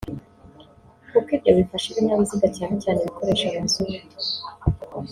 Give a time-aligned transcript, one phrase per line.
[1.11, 3.97] kuko ibyo bifasha ibinyabiziga cyane cyane ibikoresha mazutu